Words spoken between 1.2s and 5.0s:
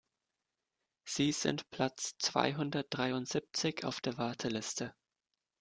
sind Platz zweihundertdreiundsiebzig auf der Warteliste.